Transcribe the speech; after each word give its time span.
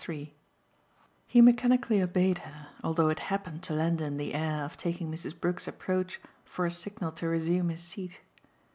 III 0.09 0.33
He 1.27 1.41
mechanically 1.41 2.01
obeyed 2.01 2.39
her 2.39 2.69
although 2.83 3.09
it 3.09 3.19
happened 3.19 3.61
to 3.61 3.73
lend 3.75 3.99
him 4.01 4.17
the 4.17 4.33
air 4.33 4.63
of 4.65 4.75
taking 4.75 5.11
Mrs. 5.11 5.39
Brook's 5.39 5.67
approach 5.67 6.19
for 6.43 6.65
a 6.65 6.71
signal 6.71 7.11
to 7.11 7.27
resume 7.27 7.69
his 7.69 7.83
seat. 7.83 8.19